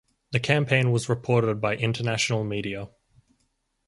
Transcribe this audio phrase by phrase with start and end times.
[0.31, 2.89] The campaign was reported by international media.